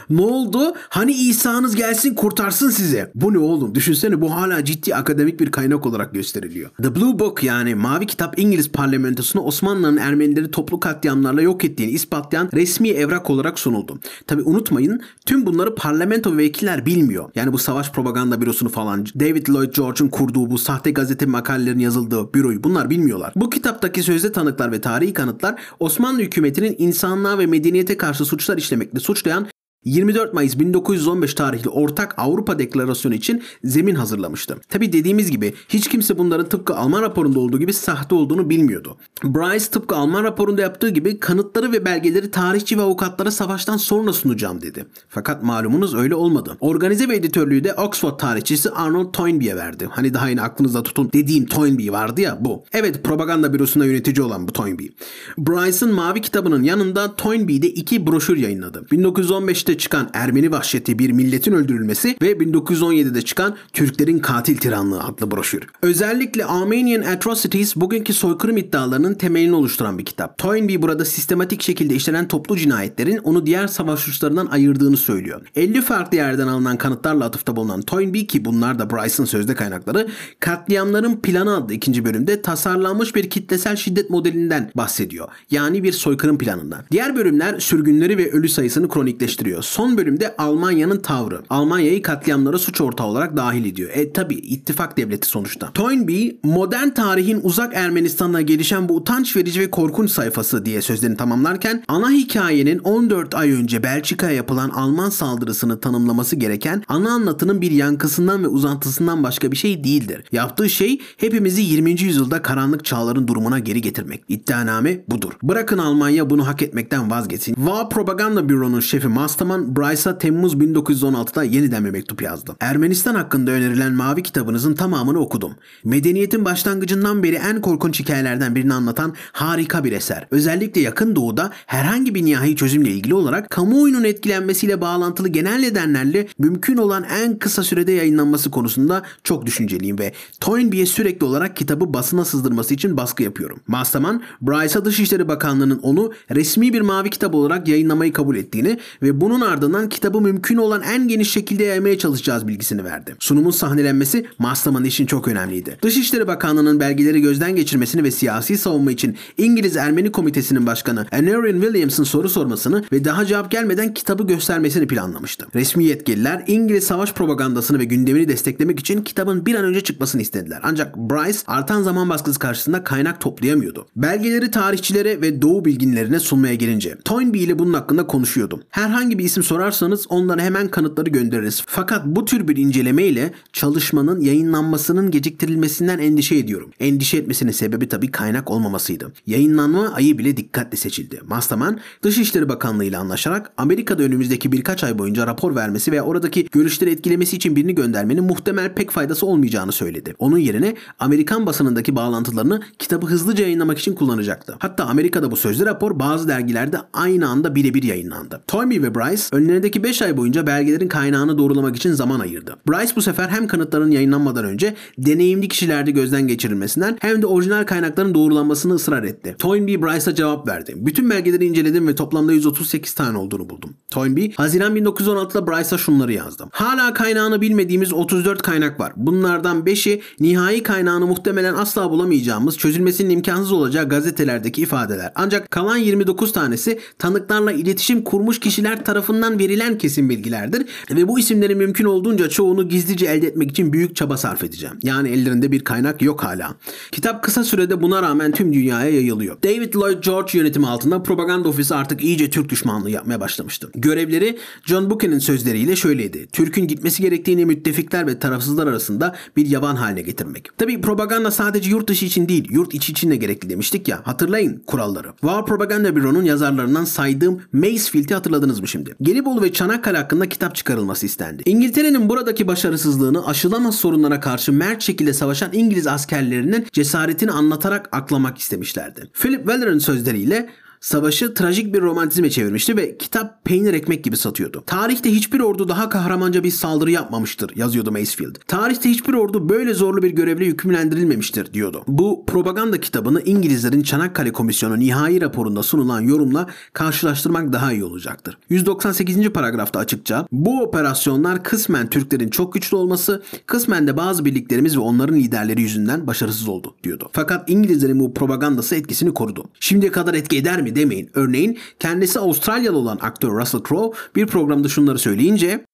ne 0.10 0.22
oldu? 0.22 0.74
Hani 0.90 1.12
İsa'nız 1.12 1.76
gelsin 1.76 2.14
kurtarsın 2.14 2.70
sizi. 2.70 3.12
Bu 3.16 3.34
ne 3.34 3.38
oğlum? 3.38 3.76
Düşünsene 3.76 4.22
bu 4.22 4.36
hala 4.36 4.66
ciddi 4.66 4.96
akademik 4.96 5.40
bir 5.40 5.52
kaynak 5.52 5.86
olarak 5.86 6.14
gösteriliyor. 6.14 6.70
The 6.84 6.96
Blue 6.96 7.20
Book 7.20 7.44
yani 7.44 7.76
Mavi 7.76 8.06
Kitap 8.06 8.40
İngiliz 8.40 8.72
parlamentosuna 8.72 9.44
Osmanlı'nın 9.44 9.98
Ermenileri 9.98 10.52
toplu 10.52 10.80
katliamlarla 10.80 11.42
yok 11.42 11.66
ettiğini 11.66 11.92
ispatlayan 11.92 12.50
resmi 12.54 12.90
evrak 12.90 13.30
olarak 13.30 13.60
sunuldu. 13.60 14.00
Tabi 14.28 14.42
unutmayın 14.42 15.02
tüm 15.26 15.46
bunları 15.46 15.76
parlamento 15.76 16.34
ve 16.34 16.38
vekiller 16.38 16.86
bilmiyor. 16.86 17.30
Yani 17.36 17.54
bu 17.54 17.58
savaş 17.58 17.92
propaganda 17.92 18.42
bürosunu 18.42 18.70
falan 18.70 19.06
David 19.20 19.48
Lloyd 19.48 19.76
George'un 19.76 20.10
kurduğu 20.10 20.52
bu 20.52 20.58
sahte 20.58 20.92
gazete 20.92 21.26
makalelerin 21.26 21.80
yazıldığı 21.80 22.34
büroyu 22.34 22.64
bunlar 22.64 22.90
bilmiyorlar. 22.90 23.34
Bu 23.36 23.50
kitaptaki 23.50 24.04
sözde 24.04 24.32
tanıklar 24.32 24.72
ve 24.72 24.82
tarihi 24.82 25.14
kanıtlar 25.14 25.56
Osmanlı 25.80 26.20
hükümetinin 26.20 26.76
insanlığa 26.78 27.40
ve 27.40 27.46
medeniyete 27.46 27.98
karşı 27.98 28.26
suçlar 28.26 28.58
işlemekle 28.58 29.00
suçlayan 29.00 29.48
24 29.86 30.34
Mayıs 30.34 30.60
1915 30.60 31.34
tarihli 31.34 31.70
Ortak 31.70 32.14
Avrupa 32.18 32.60
Deklarasyonu 32.60 33.16
için 33.16 33.44
zemin 33.64 33.96
hazırlamıştı. 33.96 34.58
Tabi 34.70 34.94
dediğimiz 34.94 35.32
gibi 35.32 35.54
hiç 35.70 35.88
kimse 35.88 36.18
bunların 36.18 36.50
tıpkı 36.50 36.76
Alman 36.76 37.02
raporunda 37.02 37.40
olduğu 37.40 37.60
gibi 37.60 37.74
sahte 37.74 38.16
olduğunu 38.16 38.50
bilmiyordu. 38.50 38.98
Bryce 39.24 39.66
tıpkı 39.66 39.96
Alman 39.96 40.24
raporunda 40.24 40.62
yaptığı 40.62 40.90
gibi 40.90 41.20
kanıtları 41.20 41.72
ve 41.72 41.86
belgeleri 41.86 42.32
tarihçi 42.32 42.78
ve 42.78 42.82
avukatlara 42.82 43.32
savaştan 43.32 43.78
sonra 43.78 44.14
sunacağım 44.14 44.62
dedi. 44.62 44.86
Fakat 45.10 45.44
malumunuz 45.44 45.96
öyle 45.96 46.16
olmadı. 46.16 46.58
Organize 46.60 47.10
ve 47.10 47.16
editörlüğü 47.16 47.64
de 47.64 47.74
Oxford 47.74 48.20
tarihçisi 48.20 48.70
Arnold 48.70 49.14
Toynbee'ye 49.14 49.56
verdi. 49.56 49.88
Hani 49.92 50.14
daha 50.14 50.30
yine 50.30 50.42
aklınızda 50.42 50.84
tutun 50.84 51.10
dediğim 51.14 51.46
Toynbee 51.46 51.92
vardı 51.92 52.22
ya 52.22 52.38
bu. 52.42 52.64
Evet 52.74 53.04
propaganda 53.04 53.54
bürosunda 53.54 53.86
yönetici 53.86 54.26
olan 54.26 54.48
bu 54.48 54.52
Toynbee. 54.52 54.90
Bryce'ın 55.38 55.94
mavi 55.94 56.22
kitabının 56.22 56.64
yanında 56.64 57.16
Toynbee 57.16 57.62
de 57.62 57.70
iki 57.70 58.08
broşür 58.08 58.38
yayınladı. 58.38 58.86
1915'te 58.92 59.73
1913'te 59.74 59.78
çıkan 59.78 60.10
Ermeni 60.14 60.52
vahşeti 60.52 61.00
bir 61.00 61.12
milletin 61.12 61.52
öldürülmesi 61.52 62.18
ve 62.22 62.32
1917'de 62.32 63.22
çıkan 63.22 63.56
Türklerin 63.74 64.20
katil 64.20 64.58
tiranlığı 64.58 65.04
adlı 65.04 65.32
broşür. 65.32 65.64
Özellikle 65.82 66.46
Armenian 66.46 67.02
Atrocities 67.02 67.76
bugünkü 67.76 68.14
soykırım 68.14 68.58
iddialarının 68.58 69.14
temelini 69.14 69.56
oluşturan 69.56 69.98
bir 69.98 70.06
kitap. 70.06 70.38
Toynbee 70.38 70.82
burada 70.82 71.06
sistematik 71.06 71.62
şekilde 71.62 71.96
işlenen 71.96 72.28
toplu 72.28 72.58
cinayetlerin 72.58 73.18
onu 73.18 73.46
diğer 73.46 73.68
savaş 73.68 74.00
suçlarından 74.00 74.46
ayırdığını 74.46 74.98
söylüyor. 74.98 75.42
50 75.56 75.82
farklı 75.82 76.18
yerden 76.18 76.48
alınan 76.48 76.78
kanıtlarla 76.78 77.26
atıfta 77.26 77.56
bulunan 77.56 77.82
Toynbee 77.82 78.26
ki 78.28 78.46
bunlar 78.46 78.80
da 78.80 78.90
Bryce'ın 78.90 79.26
sözde 79.26 79.56
kaynakları 79.56 80.08
Katliamların 80.40 81.16
Planı 81.16 81.56
adlı 81.56 81.74
ikinci 81.74 82.06
bölümde 82.06 82.42
tasarlanmış 82.42 83.16
bir 83.16 83.30
kitlesel 83.30 83.76
şiddet 83.76 84.10
modelinden 84.10 84.72
bahsediyor. 84.76 85.28
Yani 85.52 85.84
bir 85.84 85.92
soykırım 85.92 86.38
planından. 86.38 86.84
Diğer 86.92 87.16
bölümler 87.16 87.60
sürgünleri 87.60 88.18
ve 88.18 88.32
ölü 88.32 88.50
sayısını 88.50 88.90
kronikleştiriyor. 88.90 89.63
Son 89.64 89.98
bölümde 89.98 90.36
Almanya'nın 90.38 91.00
tavrı. 91.00 91.42
Almanya'yı 91.50 92.02
katliamlara 92.02 92.58
suç 92.58 92.82
ortağı 92.82 93.08
olarak 93.08 93.38
dahil 93.38 93.66
ediyor. 93.66 93.90
E 93.94 94.14
tabi 94.14 94.36
ittifak 94.36 94.98
devleti 94.98 95.28
sonuçta. 95.28 95.72
Toynbee 95.74 96.36
modern 96.44 96.90
tarihin 96.90 97.40
uzak 97.44 97.76
Ermenistan'la 97.76 98.42
gelişen 98.42 98.90
bu 98.90 98.96
utanç 98.96 99.36
verici 99.36 99.60
ve 99.60 99.72
korkunç 99.72 100.12
sayfası 100.12 100.66
diye 100.66 100.82
sözlerini 100.82 101.18
tamamlarken 101.18 101.84
ana 101.88 102.12
hikayenin 102.12 102.80
14 102.80 103.36
ay 103.36 103.52
önce 103.52 103.84
Belçika'ya 103.84 104.34
yapılan 104.34 104.70
Alman 104.70 105.10
saldırısını 105.10 105.80
tanımlaması 105.80 106.36
gereken 106.36 106.84
ana 106.88 107.12
anlatının 107.12 107.62
bir 107.62 107.72
yankısından 107.72 108.44
ve 108.44 108.48
uzantısından 108.48 109.24
başka 109.24 109.52
bir 109.52 109.58
şey 109.58 109.84
değildir. 109.84 110.24
Yaptığı 110.32 110.70
şey 110.70 111.02
hepimizi 111.18 111.62
20. 111.62 112.02
yüzyılda 112.02 112.42
karanlık 112.42 112.86
çağların 112.86 113.28
durumuna 113.28 113.60
geri 113.60 113.82
getirmek. 113.82 114.24
İddianame 114.30 115.04
budur. 115.08 115.34
Bırakın 115.44 115.78
Almanya 115.78 116.30
bunu 116.30 116.48
hak 116.48 116.62
etmekten 116.62 117.12
vazgeçsin. 117.12 117.56
Va 117.58 117.90
Propaganda 117.90 118.50
Büro'nun 118.50 118.80
şefi 118.80 119.08
Masterman 119.08 119.53
zaman 119.54 119.76
Bryce'a 119.76 120.18
Temmuz 120.18 120.54
1916'da 120.54 121.44
yeniden 121.44 121.86
bir 121.86 121.90
mektup 121.90 122.22
yazdım. 122.22 122.56
Ermenistan 122.60 123.16
hakkında 123.16 123.52
önerilen 123.52 123.94
mavi 123.94 124.24
kitabınızın 124.24 124.76
tamamını 124.76 125.20
okudum. 125.20 125.56
Medeniyetin 125.84 126.46
başlangıcından 126.46 127.24
beri 127.24 127.36
en 127.36 127.62
korkunç 127.62 128.00
hikayelerden 128.00 128.56
birini 128.56 128.74
anlatan 128.74 129.14
harika 129.32 129.84
bir 129.84 129.92
eser. 129.92 130.28
Özellikle 130.32 130.82
yakın 130.82 131.16
doğuda 131.16 131.52
herhangi 131.66 132.16
bir 132.16 132.26
nihai 132.26 132.56
çözümle 132.56 132.90
ilgili 132.92 133.14
olarak 133.14 133.50
kamuoyunun 133.50 134.04
etkilenmesiyle 134.04 134.82
bağlantılı 134.82 135.28
genel 135.28 135.60
nedenlerle 135.60 136.28
mümkün 136.40 136.78
olan 136.78 137.04
en 137.04 137.40
kısa 137.40 137.64
sürede 137.64 137.92
yayınlanması 137.92 138.52
konusunda 138.52 139.04
çok 139.24 139.46
düşünceliyim 139.46 140.00
ve 140.00 140.14
Toynbee'ye 140.40 140.86
sürekli 140.86 141.26
olarak 141.26 141.58
kitabı 141.58 141.94
basına 141.94 142.26
sızdırması 142.26 142.74
için 142.74 142.98
baskı 142.98 143.24
yapıyorum. 143.24 143.60
Masterman, 143.68 144.22
Bryce'a 144.42 144.86
Dışişleri 144.86 145.28
Bakanlığı'nın 145.28 145.80
onu 145.80 146.14
resmi 146.32 146.74
bir 146.74 146.82
mavi 146.82 147.10
kitap 147.10 147.36
olarak 147.36 147.68
yayınlamayı 147.68 148.14
kabul 148.14 148.36
ettiğini 148.36 148.80
ve 149.02 149.22
bunun 149.22 149.43
ardından 149.44 149.90
kitabı 149.90 150.22
mümkün 150.22 150.58
olan 150.58 150.82
en 150.82 151.08
geniş 151.08 151.32
şekilde 151.32 151.64
yaymaya 151.64 151.98
çalışacağız 151.98 152.48
bilgisini 152.48 152.84
verdi. 152.84 153.16
Sunumun 153.20 153.52
sahnelenmesi 153.52 154.26
Masterman 154.40 154.86
için 154.86 155.06
çok 155.06 155.28
önemliydi. 155.28 155.78
Dışişleri 155.82 156.28
Bakanlığı'nın 156.28 156.80
belgeleri 156.80 157.22
gözden 157.22 157.56
geçirmesini 157.56 158.04
ve 158.04 158.12
siyasi 158.12 158.58
savunma 158.58 158.92
için 158.92 159.18
İngiliz 159.38 159.78
Ermeni 159.78 160.12
Komitesi'nin 160.12 160.66
başkanı 160.66 161.06
Anarian 161.12 161.62
Williams'ın 161.62 162.04
soru 162.04 162.30
sormasını 162.30 162.84
ve 162.92 163.06
daha 163.06 163.26
cevap 163.26 163.52
gelmeden 163.52 163.94
kitabı 163.94 164.28
göstermesini 164.28 164.88
planlamıştı. 164.88 165.48
Resmi 165.56 165.86
yetkililer 165.86 166.44
İngiliz 166.48 166.84
savaş 166.84 167.14
propagandasını 167.14 167.80
ve 167.80 167.86
gündemini 167.86 168.28
desteklemek 168.28 168.80
için 168.80 169.02
kitabın 169.02 169.46
bir 169.46 169.56
an 169.56 169.66
önce 169.66 169.82
çıkmasını 169.82 170.22
istediler. 170.22 170.60
Ancak 170.64 170.98
Bryce 170.98 171.40
artan 171.48 171.82
zaman 171.82 172.10
baskısı 172.10 172.40
karşısında 172.40 172.84
kaynak 172.84 173.22
toplayamıyordu. 173.22 173.88
Belgeleri 173.96 174.52
tarihçilere 174.52 175.22
ve 175.22 175.42
doğu 175.42 175.66
bilginlerine 175.66 176.20
sunmaya 176.20 176.56
gelince 176.56 176.98
Toynbee 177.06 177.40
ile 177.40 177.60
bunun 177.60 177.74
hakkında 177.74 178.08
konuşuyordum. 178.08 178.62
Herhangi 178.70 179.20
bir 179.20 179.24
isim 179.34 179.44
sorarsanız 179.44 180.06
onlara 180.10 180.42
hemen 180.42 180.68
kanıtları 180.68 181.10
göndeririz. 181.10 181.64
Fakat 181.66 182.06
bu 182.06 182.26
tür 182.26 182.48
bir 182.48 182.58
inceleme 182.58 183.04
ile 183.04 183.34
çalışmanın 183.54 184.22
yayınlanmasının 184.22 185.12
geciktirilmesinden 185.12 186.00
endişe 186.00 186.36
ediyorum. 186.36 186.72
Endişe 186.80 187.18
etmesinin 187.18 187.52
sebebi 187.52 187.90
tabii 187.90 188.12
kaynak 188.12 188.52
olmamasıydı. 188.52 189.12
Yayınlanma 189.28 189.94
ayı 189.94 190.18
bile 190.18 190.38
dikkatle 190.38 190.78
seçildi. 190.78 191.22
Masterman 191.28 191.80
Dışişleri 192.04 192.50
Bakanlığı 192.50 192.86
ile 192.86 192.98
anlaşarak 192.98 193.52
Amerika'da 193.58 194.04
önümüzdeki 194.04 194.52
birkaç 194.52 194.84
ay 194.84 195.00
boyunca 195.00 195.28
rapor 195.28 195.56
vermesi 195.56 195.92
ve 195.92 196.02
oradaki 196.02 196.48
görüşleri 196.52 196.90
etkilemesi 196.90 197.36
için 197.36 197.56
birini 197.56 197.76
göndermenin 197.76 198.24
muhtemel 198.24 198.74
pek 198.74 198.92
faydası 198.92 199.26
olmayacağını 199.26 199.72
söyledi. 199.72 200.16
Onun 200.20 200.38
yerine 200.38 200.76
Amerikan 201.00 201.46
basınındaki 201.46 201.96
bağlantılarını 201.96 202.62
kitabı 202.80 203.08
hızlıca 203.08 203.44
yayınlamak 203.44 203.80
için 203.80 203.96
kullanacaktı. 203.96 204.56
Hatta 204.60 204.86
Amerika'da 204.86 205.32
bu 205.32 205.36
sözlü 205.36 205.66
rapor 205.66 206.00
bazı 206.00 206.28
dergilerde 206.28 206.78
aynı 206.94 207.28
anda 207.28 207.56
birebir 207.56 207.84
yayınlandı. 207.84 208.44
Toynbee 208.48 208.84
ve 208.84 208.96
Bryce 208.96 209.13
önlerindeki 209.32 209.84
5 209.84 210.02
ay 210.02 210.18
boyunca 210.18 210.48
belgelerin 210.48 210.88
kaynağını 210.88 211.38
doğrulamak 211.38 211.76
için 211.76 211.94
zaman 211.94 212.20
ayırdı. 212.20 212.56
Bryce 212.70 212.96
bu 212.96 213.02
sefer 213.02 213.30
hem 213.30 213.48
kanıtların 213.48 213.92
yayınlanmadan 213.92 214.46
önce 214.46 214.76
deneyimli 214.98 215.48
kişilerde 215.48 215.92
gözden 215.92 216.28
geçirilmesinden 216.28 216.98
hem 217.02 217.22
de 217.22 217.26
orijinal 217.26 217.64
kaynakların 217.64 218.14
doğrulanmasını 218.14 218.74
ısrar 218.74 219.04
etti. 219.04 219.36
Toynbee 219.40 219.82
Bryce'a 219.82 220.16
cevap 220.16 220.48
verdi. 220.48 220.74
Bütün 220.76 221.10
belgeleri 221.10 221.46
inceledim 221.46 221.88
ve 221.88 221.96
toplamda 221.96 222.34
138 222.34 222.94
tane 222.94 223.18
olduğunu 223.18 223.50
buldum. 223.50 223.74
Toynbee, 223.92 224.32
Haziran 224.32 224.76
1916'da 224.76 225.48
Bryce'a 225.48 225.78
şunları 225.78 226.14
yazdım. 226.14 226.50
Hala 226.52 226.94
kaynağını 226.94 227.42
bilmediğimiz 227.42 227.94
34 227.94 228.42
kaynak 228.42 228.80
var. 228.80 228.94
Bunlardan 228.96 229.58
5'i 229.58 230.02
nihai 230.20 230.64
kaynağını 230.64 231.08
muhtemelen 231.08 231.54
asla 231.54 231.92
bulamayacağımız, 231.92 232.58
çözülmesinin 232.58 233.10
imkansız 233.10 233.52
olacağı 233.52 233.90
gazetelerdeki 233.90 234.62
ifadeler. 234.62 235.12
Ancak 235.16 235.52
kalan 235.52 235.78
29 235.78 236.34
tanesi 236.34 236.80
tanıklarla 237.00 237.52
iletişim 237.52 238.04
kurmuş 238.04 238.40
kişiler 238.40 238.86
tarafından 238.86 239.03
verilen 239.10 239.78
kesin 239.78 240.10
bilgilerdir 240.10 240.66
ve 240.92 241.08
bu 241.08 241.20
isimlerin 241.20 241.58
mümkün 241.58 241.86
olduğunca 241.86 242.30
çoğunu 242.30 242.70
gizlice 242.70 243.06
elde 243.06 243.28
etmek 243.28 243.52
için 243.52 243.74
büyük 243.74 243.96
çaba 243.96 244.18
sarf 244.18 244.44
edeceğim. 244.44 244.76
Yani 244.84 245.10
ellerinde 245.10 245.52
bir 245.52 245.64
kaynak 245.64 246.02
yok 246.02 246.24
hala. 246.24 246.56
Kitap 246.92 247.24
kısa 247.24 247.44
sürede 247.44 247.82
buna 247.82 248.02
rağmen 248.02 248.32
tüm 248.32 248.54
dünyaya 248.54 248.90
yayılıyor. 248.90 249.38
David 249.44 249.76
Lloyd 249.76 250.04
George 250.04 250.38
yönetimi 250.38 250.68
altında 250.68 251.04
propaganda 251.04 251.50
ofisi 251.50 251.76
artık 251.76 252.04
iyice 252.04 252.30
Türk 252.30 252.50
düşmanlığı 252.50 252.90
yapmaya 252.90 253.20
başlamıştı. 253.20 253.70
Görevleri 253.76 254.38
John 254.66 254.90
Buchan'ın 254.90 255.20
sözleriyle 255.20 255.76
şöyleydi. 255.76 256.28
Türk'ün 256.34 256.68
gitmesi 256.68 257.02
gerektiğini 257.02 257.46
müttefikler 257.46 258.08
ve 258.08 258.20
tarafsızlar 258.20 258.68
arasında 258.68 259.16
bir 259.38 259.46
yaban 259.46 259.76
haline 259.76 260.02
getirmek. 260.02 260.58
Tabi 260.58 260.82
propaganda 260.82 261.32
sadece 261.32 261.70
yurt 261.70 261.90
dışı 261.90 262.06
için 262.06 262.30
değil, 262.30 262.48
yurt 262.52 262.74
içi 262.74 262.92
için 262.92 263.12
de 263.12 263.16
gerekli 263.16 263.50
demiştik 263.50 263.88
ya. 263.88 264.02
Hatırlayın 264.04 264.64
kuralları. 264.68 265.08
War 265.12 265.46
Propaganda 265.46 265.96
Büro'nun 265.96 266.24
yazarlarından 266.24 266.86
saydığım 266.86 267.42
Macefield'i 267.54 268.14
hatırladınız 268.14 268.60
mı 268.60 268.68
şimdi? 268.68 268.93
Gelibolu 269.02 269.42
ve 269.42 269.54
Çanakkale 269.54 269.98
hakkında 269.98 270.30
kitap 270.30 270.56
çıkarılması 270.56 271.06
istendi. 271.06 271.44
İngiltere'nin 271.46 272.10
buradaki 272.10 272.48
başarısızlığını 272.48 273.28
aşılamaz 273.28 273.76
sorunlara 273.76 274.20
karşı 274.20 274.54
mert 274.54 274.82
şekilde 274.82 275.14
savaşan 275.14 275.50
İngiliz 275.54 275.88
askerlerinin 275.88 276.68
cesaretini 276.72 277.32
anlatarak 277.32 277.90
aklamak 277.92 278.38
istemişlerdi. 278.38 279.10
Philip 279.14 279.40
Weller'ın 279.40 279.80
sözleriyle 279.80 280.50
savaşı 280.84 281.34
trajik 281.34 281.74
bir 281.74 281.82
romantizme 281.82 282.30
çevirmişti 282.30 282.78
ve 282.78 282.98
kitap 282.98 283.46
peynir 283.46 283.74
ekmek 283.74 284.04
gibi 284.04 284.18
satıyordu. 284.18 284.64
Tarihte 284.66 285.12
hiçbir 285.12 285.40
ordu 285.40 285.70
daha 285.70 285.90
kahramanca 285.90 286.44
bir 286.44 286.52
saldırı 286.52 286.92
yapmamıştır 286.92 287.52
yazıyordu 287.56 287.92
Macefield. 287.92 288.36
Tarihte 288.48 288.90
hiçbir 288.90 289.14
ordu 289.14 289.50
böyle 289.50 289.74
zorlu 289.74 290.04
bir 290.04 290.10
görevle 290.10 290.46
yükümlendirilmemiştir 290.46 291.54
diyordu. 291.54 291.84
Bu 291.88 292.26
propaganda 292.26 292.80
kitabını 292.80 293.22
İngilizlerin 293.22 293.82
Çanakkale 293.84 294.32
Komisyonu 294.32 294.80
nihai 294.80 295.22
raporunda 295.22 295.64
sunulan 295.64 296.02
yorumla 296.02 296.48
karşılaştırmak 296.74 297.54
daha 297.54 297.74
iyi 297.74 297.84
olacaktır. 297.84 298.38
198. 298.50 299.30
paragrafta 299.30 299.80
açıkça 299.80 300.28
bu 300.32 300.62
operasyonlar 300.62 301.44
kısmen 301.44 301.90
Türklerin 301.90 302.30
çok 302.30 302.54
güçlü 302.54 302.78
olması, 302.78 303.24
kısmen 303.46 303.88
de 303.88 303.98
bazı 303.98 304.26
birliklerimiz 304.26 304.78
ve 304.78 304.82
onların 304.82 305.16
liderleri 305.16 305.62
yüzünden 305.62 306.08
başarısız 306.08 306.48
oldu 306.48 306.76
diyordu. 306.84 307.10
Fakat 307.14 307.50
İngilizlerin 307.50 308.00
bu 308.00 308.14
propagandası 308.14 308.76
etkisini 308.76 309.14
korudu. 309.14 309.46
Şimdiye 309.60 309.92
kadar 309.92 310.14
etki 310.14 310.38
eder 310.38 310.62
mi 310.62 310.73
demeyin. 310.76 311.10
Örneğin 311.14 311.58
kendisi 311.80 312.20
Avustralyalı 312.20 312.78
olan 312.78 312.98
aktör 313.02 313.40
Russell 313.40 313.62
Crowe 313.70 313.98
bir 314.16 314.28
programda 314.28 314.68
şunları 314.68 315.00
söyleyince 315.00 315.66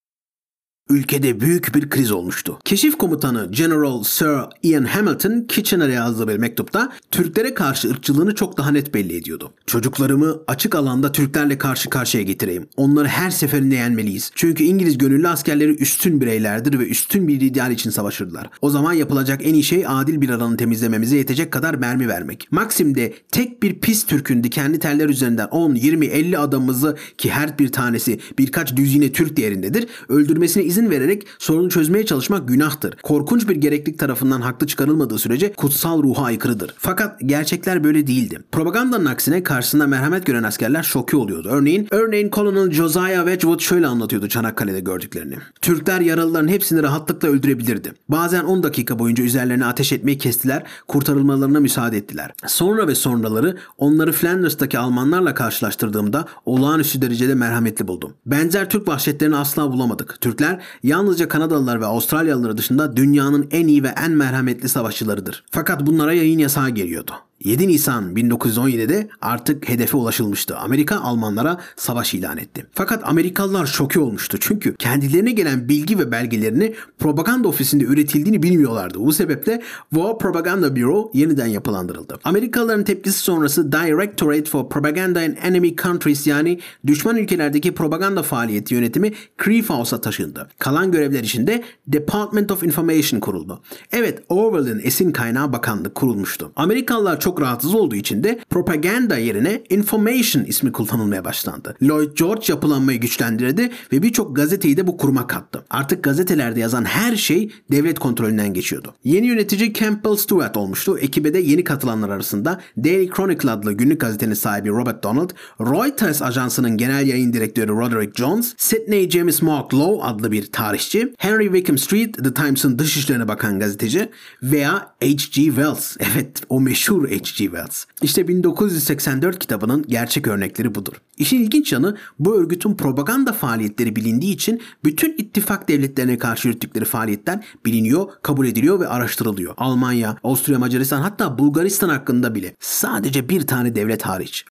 ülkede 0.90 1.40
büyük 1.40 1.76
bir 1.76 1.90
kriz 1.90 2.12
olmuştu. 2.12 2.60
Keşif 2.66 2.98
komutanı 2.98 3.48
General 3.52 4.04
Sir 4.04 4.40
Ian 4.64 4.84
Hamilton 4.84 5.46
Kitchener'e 5.48 5.94
yazdığı 5.94 6.28
bir 6.28 6.38
mektupta 6.38 6.92
Türklere 7.12 7.54
karşı 7.54 7.90
ırkçılığını 7.90 8.36
çok 8.36 8.58
daha 8.58 8.72
net 8.72 8.94
belli 8.94 9.16
ediyordu. 9.16 9.52
Çocuklarımı 9.66 10.38
açık 10.48 10.76
alanda 10.76 11.12
Türklerle 11.12 11.58
karşı 11.58 11.90
karşıya 11.90 12.24
getireyim. 12.24 12.68
Onları 12.78 13.08
her 13.08 13.30
seferinde 13.30 13.76
yenmeliyiz. 13.76 14.32
Çünkü 14.36 14.64
İngiliz 14.64 14.98
gönüllü 14.98 15.28
askerleri 15.28 15.72
üstün 15.72 16.22
bireylerdir 16.22 16.80
ve 16.80 16.88
üstün 16.88 17.28
bir 17.28 17.42
ideal 17.42 17.72
için 17.72 17.90
savaşırlar. 17.90 18.50
O 18.62 18.70
zaman 18.70 18.94
yapılacak 18.94 19.42
en 19.44 19.54
iyi 19.54 19.64
şey 19.64 19.84
adil 19.88 20.22
bir 20.22 20.30
alanı 20.30 20.58
temizlememize 20.58 21.18
yetecek 21.18 21.52
kadar 21.52 21.76
mermi 21.76 22.08
vermek. 22.08 22.48
Maksim'de 22.52 23.14
tek 23.32 23.64
bir 23.64 23.80
pis 23.80 24.06
Türk'ün 24.06 24.44
dikenli 24.44 24.80
teller 24.80 25.10
üzerinden 25.10 25.48
10, 25.48 25.76
20, 25.76 26.06
50 26.06 26.38
adamımızı 26.38 26.98
ki 27.18 27.32
her 27.32 27.60
bir 27.60 27.72
tanesi 27.72 28.20
birkaç 28.40 28.76
düzine 28.76 29.12
Türk 29.12 29.38
değerindedir 29.38 29.88
öldürmesine 30.10 30.64
izin 30.64 30.79
izin 30.80 30.90
vererek 30.90 31.28
sorunu 31.40 31.70
çözmeye 31.70 32.06
çalışmak 32.06 32.48
günahtır. 32.48 32.98
Korkunç 33.04 33.50
bir 33.50 33.56
gereklik 33.56 34.00
tarafından 34.00 34.42
haklı 34.42 34.68
çıkarılmadığı 34.68 35.20
sürece 35.20 35.54
kutsal 35.54 36.04
ruha 36.04 36.24
aykırıdır. 36.24 36.74
Fakat 36.78 37.20
gerçekler 37.26 37.84
böyle 37.84 38.08
değildi. 38.08 38.40
Propagandanın 38.52 39.06
aksine 39.06 39.44
karşısında 39.44 39.88
merhamet 39.88 40.26
gören 40.26 40.44
askerler 40.44 40.84
şoke 40.84 41.18
oluyordu. 41.18 41.48
Örneğin, 41.52 41.88
örneğin 41.92 42.30
Colonel 42.32 42.72
Josiah 42.72 43.26
Wedgwood 43.26 43.60
şöyle 43.60 43.88
anlatıyordu 43.88 44.28
Çanakkale'de 44.28 44.80
gördüklerini. 44.80 45.36
Türkler 45.62 46.02
yaralıların 46.02 46.48
hepsini 46.48 46.84
rahatlıkla 46.84 47.28
öldürebilirdi. 47.28 47.94
Bazen 48.10 48.44
10 48.44 48.64
dakika 48.64 49.00
boyunca 49.00 49.24
üzerlerine 49.24 49.66
ateş 49.66 49.94
etmeyi 49.94 50.18
kestiler, 50.18 50.64
kurtarılmalarına 50.88 51.60
müsaade 51.60 51.98
ettiler. 51.98 52.32
Sonra 52.48 52.88
ve 52.88 52.96
sonraları 52.96 53.58
onları 53.78 54.12
Flanders'taki 54.12 54.80
Almanlarla 54.80 55.34
karşılaştırdığımda 55.34 56.26
olağanüstü 56.46 57.02
derecede 57.02 57.36
merhametli 57.36 57.88
buldum. 57.88 58.14
Benzer 58.26 58.70
Türk 58.70 58.88
vahşetlerini 58.88 59.36
asla 59.36 59.72
bulamadık. 59.72 60.22
Türkler 60.22 60.62
yalnızca 60.84 61.28
Kanadalılar 61.28 61.82
ve 61.82 61.86
Avustralyalılar 61.86 62.58
dışında 62.58 62.98
dünyanın 62.98 63.48
en 63.52 63.68
iyi 63.68 63.84
ve 63.84 63.94
en 64.06 64.12
merhametli 64.12 64.70
savaşçılarıdır. 64.70 65.44
Fakat 65.52 65.86
bunlara 65.86 66.14
yayın 66.14 66.40
yasağı 66.40 66.70
geliyordu. 66.70 67.12
7 67.44 67.68
Nisan 67.68 68.14
1917'de 68.16 69.10
artık 69.22 69.70
hedefe 69.70 69.98
ulaşılmıştı. 69.98 70.58
Amerika 70.58 71.00
Almanlara 71.00 71.62
savaş 71.76 72.14
ilan 72.14 72.38
etti. 72.38 72.66
Fakat 72.74 73.04
Amerikalılar 73.06 73.66
şoke 73.66 74.00
olmuştu. 74.00 74.38
Çünkü 74.40 74.76
kendilerine 74.76 75.32
gelen 75.32 75.70
bilgi 75.70 76.00
ve 76.00 76.12
belgelerini 76.12 76.74
propaganda 77.00 77.48
ofisinde 77.48 77.84
üretildiğini 77.84 78.44
bilmiyorlardı. 78.44 79.00
Bu 79.00 79.14
sebeple 79.14 79.62
War 79.90 80.18
Propaganda 80.18 80.76
Bureau 80.76 81.12
yeniden 81.14 81.46
yapılandırıldı. 81.46 82.20
Amerikalıların 82.24 82.84
tepkisi 82.84 83.20
sonrası 83.20 83.72
Directorate 83.72 84.46
for 84.50 84.70
Propaganda 84.70 85.24
in 85.24 85.36
Enemy 85.36 85.76
Countries 85.76 86.28
yani 86.28 86.60
düşman 86.88 87.18
ülkelerdeki 87.18 87.74
propaganda 87.74 88.24
faaliyeti 88.24 88.74
yönetimi 88.74 89.12
Creve 89.44 89.68
House'a 89.68 90.02
taşındı. 90.02 90.50
Kalan 90.60 90.92
görevler 90.92 91.24
için 91.24 91.48
de 91.48 91.64
Department 91.88 92.52
of 92.52 92.64
Information 92.64 93.20
kuruldu. 93.20 93.62
Evet 93.92 94.24
Orwell'in 94.30 94.82
esin 94.84 95.12
kaynağı 95.12 95.54
bakanlık 95.54 95.96
kurulmuştu. 95.96 96.52
Amerikalılar 96.56 97.20
çok 97.20 97.29
çok 97.30 97.42
rahatsız 97.42 97.76
olduğu 97.76 97.96
için 97.96 98.24
de 98.24 98.40
propaganda 98.50 99.18
yerine 99.18 99.64
information 99.70 100.44
ismi 100.44 100.72
kullanılmaya 100.72 101.26
başlandı. 101.26 101.76
Lloyd 101.84 102.18
George 102.18 102.46
yapılanmayı 102.48 103.00
güçlendirdi 103.00 103.72
ve 103.94 104.04
birçok 104.04 104.36
gazeteyi 104.36 104.78
de 104.78 104.88
bu 104.88 104.98
kuruma 104.98 105.28
kattı. 105.28 105.66
Artık 105.70 106.04
gazetelerde 106.04 106.60
yazan 106.60 106.86
her 106.86 107.16
şey 107.16 107.52
devlet 107.72 108.00
kontrolünden 108.00 108.54
geçiyordu. 108.54 108.94
Yeni 109.04 109.28
yönetici 109.28 109.74
Campbell 109.74 110.16
Stewart 110.16 110.58
olmuştu. 110.58 110.98
Ekibe 110.98 111.34
de 111.34 111.40
yeni 111.40 111.64
katılanlar 111.64 112.10
arasında 112.10 112.62
Daily 112.78 113.10
Chronicle 113.10 113.52
adlı 113.52 113.74
günlük 113.74 114.02
gazetenin 114.02 114.34
sahibi 114.34 114.70
Robert 114.70 115.04
Donald, 115.04 115.30
Reuters 115.60 116.22
ajansının 116.22 116.78
genel 116.78 117.08
yayın 117.08 117.34
direktörü 117.34 117.72
Roderick 117.72 118.14
Jones, 118.16 118.54
Sydney 118.58 119.10
James 119.10 119.42
Mark 119.42 119.74
Lowe 119.74 120.04
adlı 120.04 120.32
bir 120.32 120.52
tarihçi, 120.52 121.14
Henry 121.18 121.46
Wickham 121.46 121.78
Street, 121.78 122.24
The 122.24 122.34
Times'ın 122.34 122.80
dışişlerine 122.80 123.28
bakan 123.28 123.60
gazeteci 123.60 124.10
veya 124.44 124.74
H.G. 125.02 125.44
Wells, 125.44 125.98
evet 126.14 126.42
o 126.50 126.62
meşhur 126.62 127.10
H.G. 127.20 127.46
Wells. 127.46 127.86
İşte 128.02 128.28
1984 128.28 129.40
kitabının 129.40 129.86
gerçek 129.88 130.28
örnekleri 130.28 130.76
budur. 130.76 130.94
İşin 131.18 131.42
ilginç 131.42 131.74
yanı 131.74 131.98
bu 132.20 132.36
örgütün 132.36 132.76
propaganda 132.76 133.34
faaliyetleri 133.34 133.96
bilindiği 133.96 134.34
için 134.34 134.62
bütün 134.84 135.16
ittifak 135.18 135.70
devletlerine 135.70 136.18
karşı 136.18 136.48
yürüttükleri 136.48 136.86
faaliyetler 136.86 137.46
biliniyor, 137.66 138.08
kabul 138.22 138.48
ediliyor 138.48 138.80
ve 138.80 138.88
araştırılıyor. 138.88 139.54
Almanya, 139.58 140.18
Avusturya, 140.24 140.60
Macaristan 140.60 141.02
hatta 141.02 141.38
Bulgaristan 141.38 141.90
hakkında 141.90 142.36
bile 142.36 142.56
sadece 142.60 143.30
bir 143.30 143.48
tane 143.48 143.76
devlet 143.76 144.02
hariç. 144.02 144.46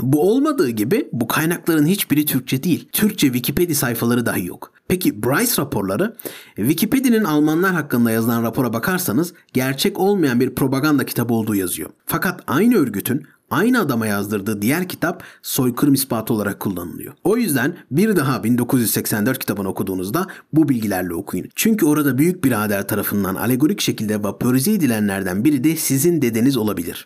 Bu 0.00 0.30
olmadığı 0.30 0.70
gibi 0.70 1.08
bu 1.12 1.28
kaynakların 1.28 1.86
hiçbiri 1.86 2.26
Türkçe 2.26 2.62
değil. 2.62 2.88
Türkçe 2.92 3.26
Wikipedia 3.26 3.74
sayfaları 3.74 4.26
dahi 4.26 4.46
yok. 4.46 4.72
Peki 4.88 5.22
Bryce 5.22 5.62
raporları? 5.62 6.16
Wikipedia'nın 6.56 7.24
Almanlar 7.24 7.74
hakkında 7.74 8.10
yazılan 8.10 8.42
rapora 8.42 8.72
bakarsanız 8.72 9.32
gerçek 9.52 9.98
olmayan 9.98 10.40
bir 10.40 10.54
propaganda 10.54 11.06
kitabı 11.06 11.34
olduğu 11.34 11.54
yazıyor. 11.54 11.90
Fakat 12.06 12.40
aynı 12.46 12.76
örgütün 12.76 13.26
aynı 13.50 13.80
adama 13.80 14.06
yazdırdığı 14.06 14.62
diğer 14.62 14.88
kitap 14.88 15.22
soykırım 15.42 15.94
ispatı 15.94 16.34
olarak 16.34 16.60
kullanılıyor. 16.60 17.14
O 17.24 17.36
yüzden 17.36 17.76
bir 17.90 18.16
daha 18.16 18.44
1984 18.44 19.38
kitabını 19.38 19.68
okuduğunuzda 19.68 20.26
bu 20.52 20.68
bilgilerle 20.68 21.14
okuyun. 21.14 21.46
Çünkü 21.54 21.86
orada 21.86 22.18
büyük 22.18 22.44
birader 22.44 22.88
tarafından 22.88 23.34
alegorik 23.34 23.80
şekilde 23.80 24.22
vapörize 24.22 24.72
edilenlerden 24.72 25.44
biri 25.44 25.64
de 25.64 25.76
sizin 25.76 26.22
dedeniz 26.22 26.56
olabilir. 26.56 26.96